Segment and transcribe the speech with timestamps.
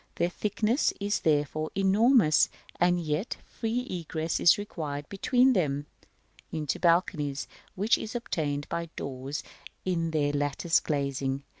[0.15, 5.85] Their thickness is therefore enormous; and yet free egress is required between them
[6.51, 9.43] (into balconies) which is obtained by doors
[9.85, 11.43] in their lattice glazing.